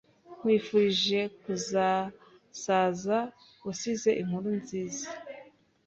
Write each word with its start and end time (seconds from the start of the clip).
nkwifurije 0.37 1.19
kuzasaza 1.41 3.17
usize 3.71 4.09
inkuru 4.21 4.47
nziza 4.59 5.07